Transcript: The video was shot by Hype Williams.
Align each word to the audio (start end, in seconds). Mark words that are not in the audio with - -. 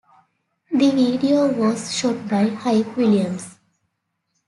The 0.71 0.89
video 0.89 1.53
was 1.53 1.95
shot 1.95 2.27
by 2.27 2.47
Hype 2.47 2.97
Williams. 2.97 3.59